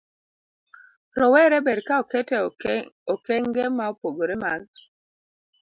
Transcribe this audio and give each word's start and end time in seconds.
Rowere 1.19 1.57
ber 1.65 1.79
ka 1.87 1.95
oket 2.03 2.29
e 2.37 2.39
okenge 3.13 3.63
ma 3.77 3.85
opogore 3.93 4.35
mag 4.43 4.63